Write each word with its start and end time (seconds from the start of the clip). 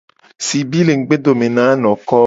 Sibi 0.45 0.79
le 0.85 0.93
ngugbedome 0.97 1.47
na 1.55 1.63
anoko. 1.73 2.17